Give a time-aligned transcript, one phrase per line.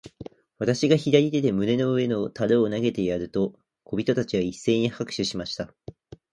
[0.57, 3.53] 私が左手で胸の上の樽を投げてやると、
[3.83, 5.75] 小人たちは一せいに拍手しました。